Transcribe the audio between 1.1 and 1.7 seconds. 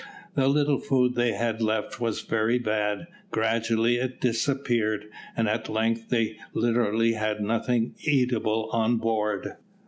they had